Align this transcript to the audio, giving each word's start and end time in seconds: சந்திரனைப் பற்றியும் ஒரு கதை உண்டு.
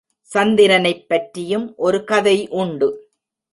சந்திரனைப் 0.21 1.09
பற்றியும் 1.09 1.73
ஒரு 1.77 2.03
கதை 2.03 2.47
உண்டு. 2.49 3.09